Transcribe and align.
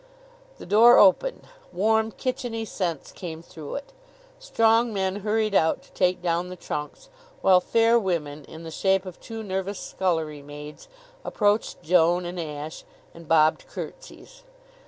The 0.57 0.65
door 0.65 0.97
opened. 0.97 1.43
Warm, 1.71 2.11
kitcheny 2.11 2.65
scents 2.65 3.11
came 3.11 3.43
through 3.43 3.75
it. 3.75 3.93
Strong 4.39 4.95
men 4.95 5.17
hurried 5.17 5.53
out 5.53 5.83
to 5.83 5.91
take 5.91 6.23
down 6.23 6.49
the 6.49 6.55
trunks, 6.55 7.09
while 7.43 7.59
fair 7.61 7.99
women, 7.99 8.43
in 8.45 8.63
the 8.63 8.71
shape 8.71 9.05
of 9.05 9.19
two 9.19 9.43
nervous 9.43 9.77
scullery 9.79 10.41
maids, 10.41 10.87
approached 11.23 11.83
Joan 11.83 12.25
and 12.25 12.39
Ashe, 12.39 12.83
and 13.13 13.27
bobbed 13.27 13.67
curtsies. 13.67 14.41